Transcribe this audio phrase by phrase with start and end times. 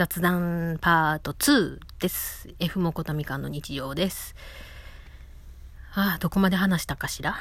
[0.00, 2.48] 雑談パート2です。
[2.58, 4.34] F もこたみかんの日常です。
[5.92, 7.36] ああ、どこまで話したかしら？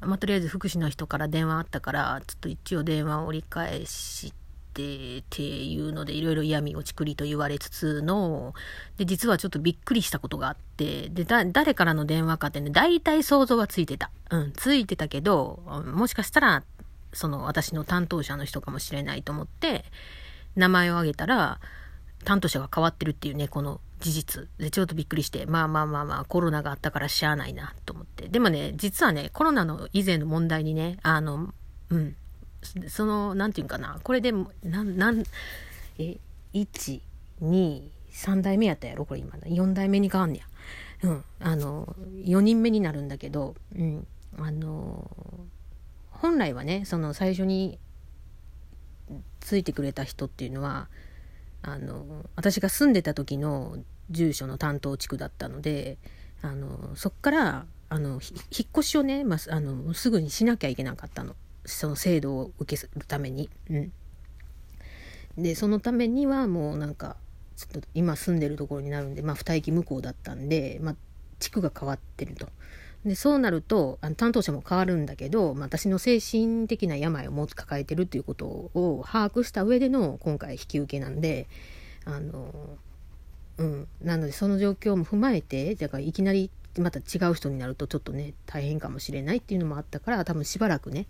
[0.00, 4.34] まあ、とりあえず福祉の人から電話あったから、ちょっと一応電話を折り返し
[4.74, 8.54] てっていうので、いろいろ嫌味をちくりと言われつつの、
[8.96, 14.10] で、実はちょっとびっくりしたことがあって、で、だ、誰からの電話かってね、大体想像はついてた。
[14.30, 15.62] うん、ついてたけど、
[15.94, 16.64] もしかしたら、
[17.12, 19.84] その私の担当者の人かもしれないと思って、
[20.56, 21.60] 名前を挙げたら、
[22.24, 24.48] 担当者が変わってるっていうね、この事実。
[24.58, 28.28] で、ちょっとびっくりして、まあまあまあまあ、コロナがあったからしゃあないな、と思って。
[28.28, 31.52] でもね、実はね、コロナの以前の問題にね、あの、
[31.90, 32.16] うん、
[32.88, 35.22] その、なんていうかな、これで、なん、なん、
[35.98, 36.18] え、
[36.52, 37.00] 1、
[37.42, 39.04] 2、3代目やったやろ？
[39.06, 39.32] これ今。
[39.34, 40.40] 4代目に変わんね
[41.02, 41.08] や。
[41.10, 41.24] うん。
[41.40, 44.06] あの、4人目になるんだけど、うん。
[44.38, 45.10] あの、
[46.10, 47.78] 本来はね、その最初に
[49.40, 50.88] ついてくれた人っていうのは、
[51.62, 53.76] あの私が住んでた時の
[54.10, 55.98] 住所の担当地区だったので
[56.42, 58.20] あのそっからあの引っ
[58.72, 63.50] 越しをね、まあ、あのすぐにしなきゃいけなかったのその制度を受けるために。
[63.68, 63.92] うん、
[65.36, 67.16] でそのためにはもうなんか
[67.56, 70.96] ちょっと今住んでるところになるんで、まあ、二駅向こうだったんで、まあ、
[71.38, 72.48] 地区が変わってると。
[73.04, 81.46] でそうなるとあの担当者も変わるんだけど、まあ、私の精神的な病を持つ抱えてるっていうことを把握した上での今回引き受けなんで
[82.04, 82.52] あの
[83.58, 83.88] うん。
[84.02, 91.06] なのでその状況も踏まえてだからいきなりまた違う人になるとちょっとね大変かもしれないっていうのもあったから多分しばらくね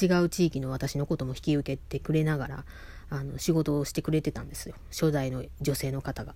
[0.00, 2.64] 違う地域の私のことも引き受けてくれながら
[3.10, 6.34] あの仕事をしてくれてたんですよ初代の女性の方が。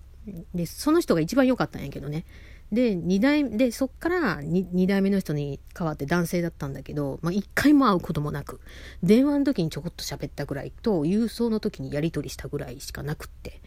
[0.55, 2.25] でその人が一番良かったんやけどね
[2.71, 8.59] で、二代、で、そっから二代目の人に変わって男性だったんだけど、まあ一回も会うこともなく、
[9.03, 13.61] 電話の時にちょこっと喋ったぐらいと、郵送の時にやり取りしたぐらいしかなくって。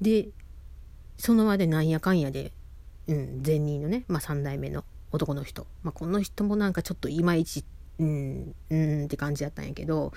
[0.00, 0.28] で、
[1.18, 2.52] その場でなんやかんやで、
[3.06, 5.66] うん、前任のね、まあ三代目の男の人。
[5.84, 7.64] まあこの人もなんかちょっといまいち、
[8.00, 10.12] うん、うんって感じやったんやけど、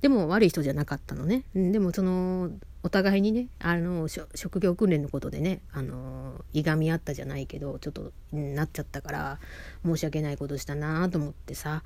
[0.00, 1.44] でも悪い人じゃなかったのね。
[1.54, 2.50] でもその、
[2.82, 9.40] お互いにね、あの、職業訓練のことでね、あの、いがみ合ったじゃないけど、ちょっと、なっちゃったから、
[9.84, 11.82] 申し訳ないことしたなと思ってさ、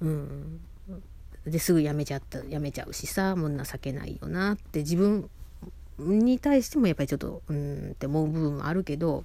[0.00, 0.60] うん。
[1.46, 5.30] ですぐ辞めちゃった、辞めちゃうしさ、もう情けないよなって自分
[5.98, 9.24] に対してもやっぱりちょっと、うんって思う部分もあるけど、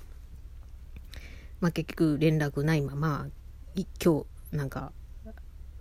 [1.59, 3.27] まあ結局連絡ないまま、
[3.75, 4.93] 今日なんか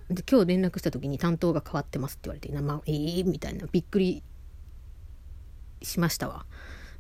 [0.09, 4.23] 今日連絡した時に担当が変わってますって言われて、まあ、ええー、みたいなびっくり
[5.83, 6.47] しましたわ。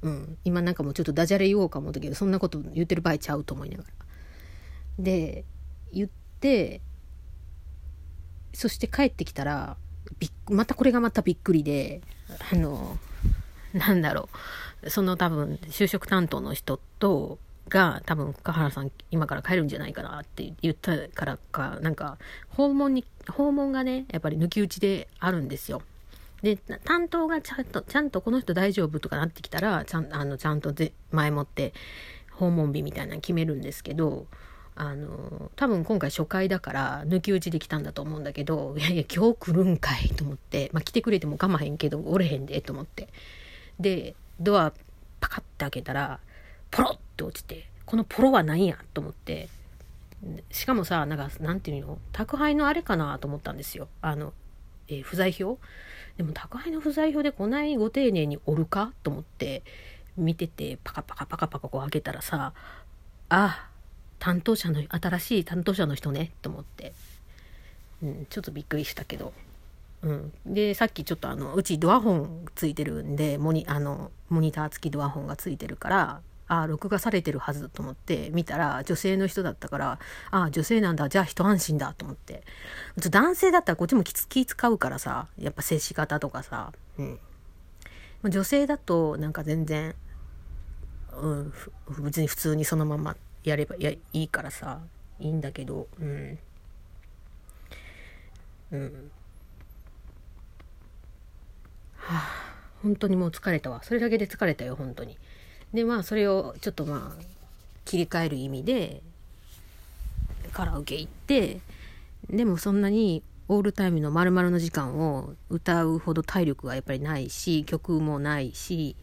[0.02, 3.88] うん、今なんかもうちょっとダジャレ言おうか思ったけどそんなこと言ってる場合ちゃうと思いながら。
[4.98, 5.44] で
[5.92, 6.08] 言っ
[6.40, 6.80] て
[8.52, 9.76] そして帰ってきたら
[10.18, 12.02] びまたこれがまたびっくりで
[12.52, 12.98] あの
[13.72, 14.28] なんだろ
[14.82, 17.38] うその多分就職担当の人と
[17.68, 22.18] が多分深原さん今から帰るんじゃないかなって言ったからかなんか
[22.50, 25.82] 訪問に訪問がねやっぱり抜き打ちであるんですよ。
[26.42, 30.74] で担当がちゃんとちゃんとこの人大丈夫とかなってきたらちゃんあのちゃんと
[31.10, 31.72] 前もって
[32.32, 34.26] 訪問日みたいなの決めるんですけど
[34.76, 43.08] あの多分今回初回だから抜き打ちできたんだと思うんだけどいやいや今日来るんかいと思って、まあ、来てくれても構へんけどおれへんでと思って
[43.78, 44.72] でドア
[45.20, 46.20] パカッて開けたら
[46.74, 49.48] ポロッと落ちて、このポロは何やと思って、
[50.50, 51.98] しかもさ、なんか、なんていうの？
[52.12, 53.86] 宅配のあれかなと思ったんですよ。
[54.02, 54.32] あの、
[54.88, 55.58] えー、不在票？
[56.16, 59.62] でも宅配の不在票でこないご丁寧におるかと思って
[60.16, 62.52] 見ててパカパカパカパカこう開けたらさ
[63.28, 63.68] あ
[64.20, 66.92] 担当者の新しい担当者の人ねと思って、
[68.00, 69.32] うん、ちょっとびっくりしたけど、
[70.02, 79.98] うん、でさっきちょっとあのうちドアホンついてるんでモニあのモニター付きドアホンがついてるからあ録画されてるはずと思って見たら女性の人だったから
[80.30, 82.42] あ女性なんだじゃあ一安心だと思って。
[82.96, 87.18] 男性だったらこっちも気使うからさやっぱ接し方とかさ、うん、
[88.24, 89.94] 女性だとなんか全然、
[91.16, 91.52] うん、
[92.00, 94.80] 別に普通にそのままやればやいいからさ。
[95.20, 96.38] いいんだけどうん。
[98.72, 99.10] うん。
[101.96, 103.82] はあ本当にもう疲れたわ。
[103.82, 105.16] それだけで疲れたよ本当に。
[105.74, 107.22] でまあそれをちょっとまあ
[107.84, 109.02] 切り替える意味で
[110.52, 111.60] カラオケ行って
[112.30, 118.96] でもそんなにオールタイムの丸々の時間を歌うほど体力がやっぱりないし曲もないしい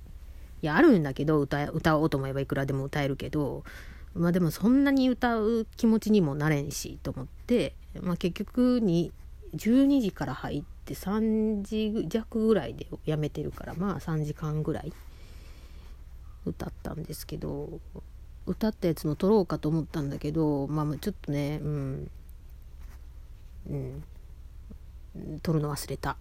[0.62, 3.64] やあるんだけど歌歌おうと思えばいくらでも歌えるけど
[4.16, 9.12] まあでもそんなに歌う気持ちにもなれんしと思って、まあ、結局に
[9.56, 14.92] 12時から入っって3時弱ぐらいでやめてるからまあ3時間ぐらい。
[16.46, 17.80] 歌ったんですけど
[18.46, 22.12] 歌ったやつも撮ろうかと思ったんだけどまあちょっとねうん
[23.70, 24.04] うん
[25.44, 26.18] 撮るの忘れた。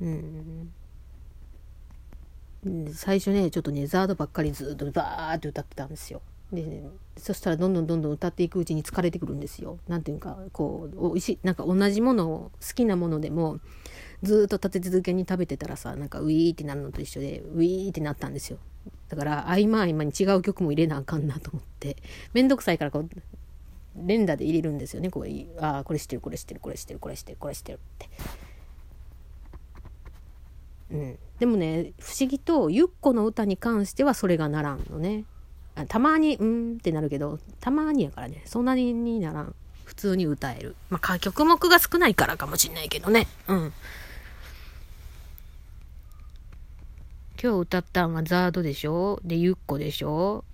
[0.00, 0.72] うん。
[2.92, 6.20] 最初ねちょっとねザードばっかりずっとバーって歌ってたんですよ。
[6.52, 6.84] で、
[7.16, 9.78] そしたらどんどんどんどん歌っていくうちに疲れてくるんですよ。
[9.88, 13.58] なんていうかこうおいしいなんか同じものを好きなものでも
[14.22, 18.58] ずっと立て続けに食べてたらさなんかウィーってなるのと一緒でウィーってなったんですよ。
[19.08, 21.96] だから合間合間に違う曲も入れなあかんなと思って
[22.32, 23.08] めんどくさいからこう
[23.96, 28.08] 連打で入れるんですよねこうああこれ知ってるこれ知ってるこれ知ってるこれ知ってるこれ知ってるって。
[30.88, 35.24] うん、でもね不思議とゆっこの歌に関してはそれがならんのね。
[35.88, 38.42] たまにうんってなるけどたまにやからね。
[38.46, 39.54] そんなにならん。
[39.84, 40.74] 普通に歌える。
[40.90, 43.28] まあ曲目が少ないからかもしんないけどね。
[43.46, 43.72] うん。
[47.40, 49.20] 今日歌ったんはザードでしょ？
[49.22, 50.44] でゆっこでしょ？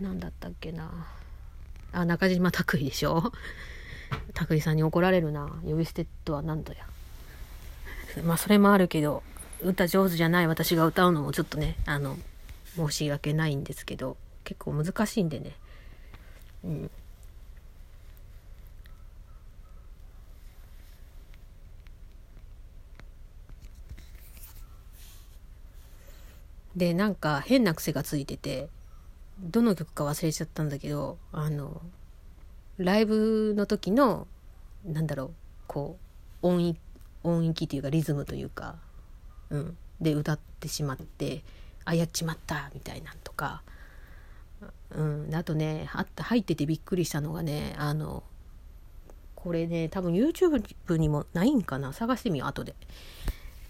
[0.00, 1.06] 何だったっけな？
[1.92, 3.32] あ中島拓井でしょ？
[4.32, 5.48] 拓井さんに怒られるな。
[5.62, 6.86] 呼び捨てとは何だや。
[8.24, 9.22] まあそれもあるけど
[9.62, 12.16] 歌上手じゃない私が歌うのもちょっとねあの
[12.76, 15.52] 申し訳ないんですけど結構難しいんでね。
[16.64, 16.90] うん。
[26.76, 28.68] でなんか変な癖がついてて
[29.38, 31.80] どの曲か忘れちゃったんだけどあの
[32.78, 34.26] ライブの時の
[34.84, 35.30] なんだろう
[35.68, 35.96] こ
[36.42, 36.78] う音域
[37.22, 38.76] 音域というかリズムというか、
[39.50, 41.42] うん、で歌ってしまって
[41.84, 43.62] あやっちまったみたいなんとか、
[44.90, 48.22] うん、あとねあった入っててびっくりしたのがねあの
[49.44, 51.92] これね多分 YouTube にもないんかな。
[51.92, 52.74] 探してみよう後で。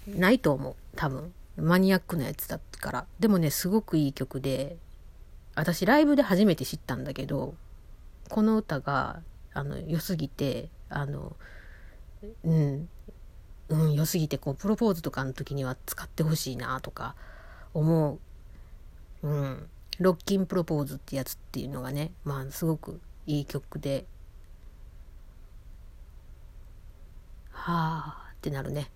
[0.07, 1.33] ないと思う多分。
[1.57, 3.07] マニアックなやつだったから。
[3.19, 4.77] でもねすごくいい曲で
[5.57, 7.55] 私ライブで初めて知ったんだけど
[8.29, 9.21] この歌が
[9.53, 11.35] あの良すぎてあの
[12.45, 12.89] うん。
[13.69, 17.17] うん良すぎてこうプロポーズとかの時には使ってほしいなとか。
[17.75, 18.19] 思
[19.23, 19.29] う。
[19.29, 19.69] うん。
[19.99, 24.07] ロッキンプロポーズってやつっていうのがね、まあすごくいい曲で、
[27.51, 28.91] はあってなるね。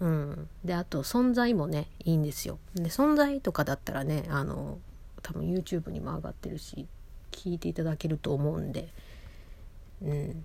[0.00, 0.48] うん。
[0.64, 2.58] で、あと存在もね、いいんですよ。
[2.74, 4.78] で、存在とかだったらね、あの、
[5.22, 6.86] 多分 YouTube にも上がってるし、
[7.32, 8.88] 聞いていただけると思うんで、
[10.02, 10.44] うん。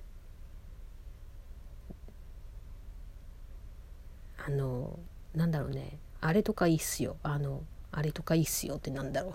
[4.45, 4.99] あの、
[5.35, 5.97] なんだろうね。
[6.25, 7.17] あれとかいいっすよ。
[7.21, 9.33] あのあれとかいいっすよってなんだろう。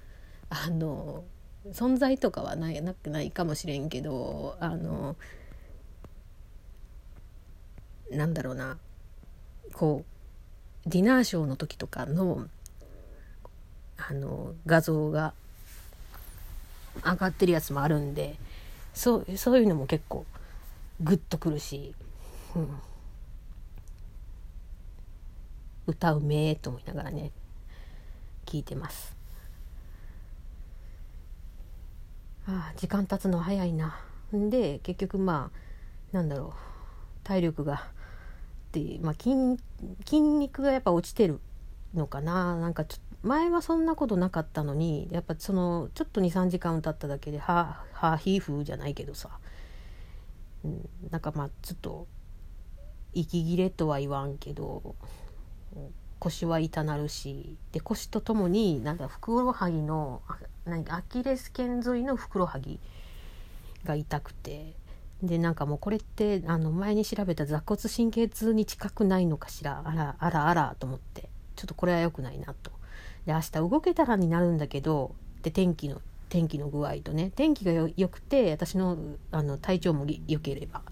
[0.48, 1.24] あの
[1.66, 5.16] 存在とかはないなくないかもしれんけどあの
[8.10, 8.78] なんだろうな。
[9.74, 10.04] こ
[10.86, 12.48] うディナーショーの時とかの
[13.98, 15.34] あの画像が
[17.04, 18.36] 上がってるやつもあるんで
[18.94, 20.24] そうそういうのも結構
[21.00, 21.94] グッとくるし、
[22.56, 22.80] うん、
[25.86, 27.32] 歌うめえと思いながらね
[28.46, 29.16] 聞いてます。
[32.46, 33.98] ああ時間経つの早いな。
[34.34, 35.50] んで結局ま
[36.12, 36.70] あなんだろう。
[37.22, 37.78] 体力がっ
[38.72, 39.34] てまあ筋
[40.04, 41.40] 筋肉がやっぱ落ちてる
[41.94, 42.56] のかな。
[42.56, 49.28] なんかちょ前はそんなことなかったのにやっぱそのちょっと23時間歌っただけではあはあひーふーじゃないけどさ、
[50.64, 52.06] うん、なんかまあちょっと
[53.12, 54.94] 息切れとは言わんけど
[56.20, 60.22] 腰は痛なるしで腰とともになんかふくらはぎの
[60.66, 62.78] 何アキレス腱沿いのふくらはぎ
[63.84, 64.74] が痛くて
[65.22, 72.70] でなんかもうこれってあの前に調べた座骨神経痛に近くないのかしらあらあらあらと思ってちょっとこれは良くないなと。
[73.26, 76.00] で明日動けたらになるんだけどで天気の
[76.30, 78.96] 天気の具合とね天気が良くて私の
[79.30, 80.82] あの体調も良ければ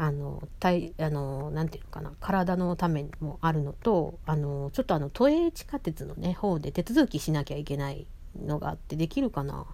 [0.00, 8.06] あの体あのなていうのかな体のためもあるのとあのちょっとあの都営地下鉄のね方で手続きしなきゃいけない
[8.40, 9.66] のがあってできるかな？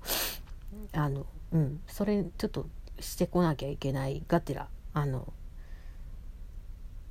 [0.92, 1.80] あのうん。
[1.86, 2.66] それちょっと
[3.00, 5.32] してこなきゃいけないがてらあの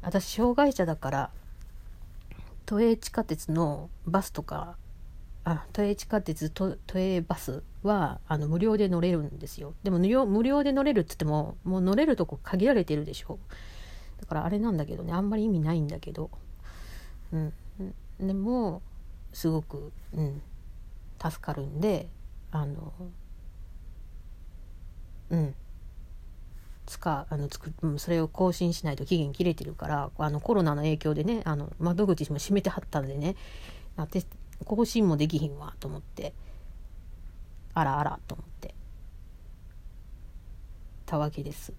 [0.02, 1.30] 私障害者だから
[2.66, 4.76] 都営地下鉄のバスとか
[5.46, 9.74] あ都営地下鉄都営バスはあの無料で乗れるんですよ。
[9.84, 13.40] でも無料無料で乗れるっつってももう乗れるとこ限られてるでしょ。
[14.20, 16.30] だからあれなんだけどねあんまり意味ないんだけど。
[17.32, 17.54] うん
[18.20, 18.82] でも
[19.34, 20.42] すごくうん
[21.20, 22.08] 助かるんで
[22.52, 22.94] あの
[25.32, 25.56] うん。
[26.86, 33.36] 使かあのつく、それを更新しないと期限切れてるからあのコロナの影響でねあの窓口も閉めてはったんでね。
[34.64, 36.34] 更新もできひんわと思って。
[37.74, 38.76] あらあらと思って。
[41.06, 41.74] たわけです。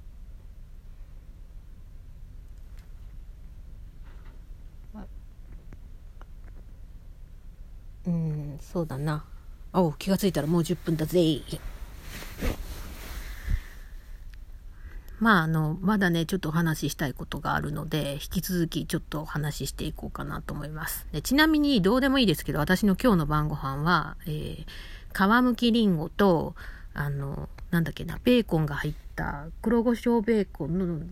[8.07, 9.25] うんそうだな。
[9.73, 11.41] お気が付いたらもう10分だぜ。
[15.25, 26.54] まああのまだねちょっとお話ししたいことがあるので引き続きちょっとお話ししていこうかなと思いますでちなみにどうでもいいですけど私の今日の晩ご飯は、えー、皮むきりんごと
[26.93, 31.07] あのなんだっけなベーコンが入った黒胡椒ベーコンの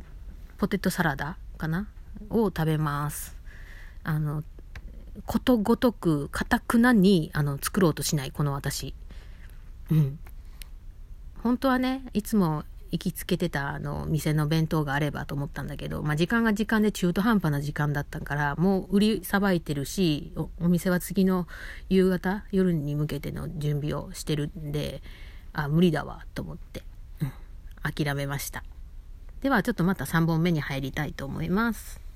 [0.58, 1.88] ポテトサラダかな？
[2.28, 3.34] を食べます
[4.04, 4.44] あの
[5.26, 8.94] ことごとく、かたくなに、あの、作ろうとしない、この私。
[9.90, 10.18] うん。
[11.42, 21.48] 本当はね、いつも行きつけてた、あの、店の弁当があればと思ったんだけど、まあ、時間が時間で中途半端な時間だったから、もう売りさばいてるしお、お店は次の
[21.88, 25.02] 夕方、夜に向けての準備をしてるんで、
[25.54, 26.82] あ、無理だわ、と思って、
[27.22, 27.32] うん、
[27.82, 28.62] 諦めました。
[29.40, 32.11] では、ちょっとまた3本目に入りたいと思います。